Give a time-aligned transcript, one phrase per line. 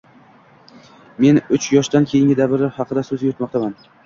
[1.23, 3.79] -men uch yoshdan keyingi davr haqida so‘z yuritmoqdaman.